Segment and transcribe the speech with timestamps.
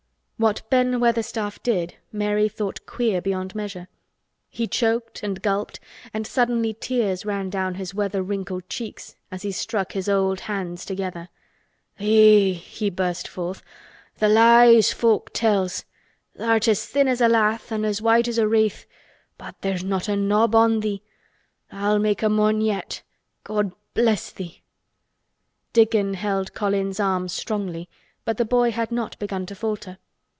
[0.49, 3.87] What Ben Weatherstaff did Mary thought queer beyond measure.
[4.49, 5.79] He choked and gulped
[6.15, 10.83] and suddenly tears ran down his weather wrinkled cheeks as he struck his old hands
[10.83, 11.29] together.
[11.99, 13.61] "Eh!" he burst forth,
[14.19, 15.85] "th' lies folk tells!
[16.35, 18.87] Tha'rt as thin as a lath an' as white as a wraith,
[19.37, 21.03] but there's not a knob on thee.
[21.69, 23.03] Tha'lt make a mon yet.
[23.43, 24.63] God bless thee!"
[25.71, 27.87] Dickon held Colin's arm strongly
[28.25, 29.99] but the boy had not begun to falter.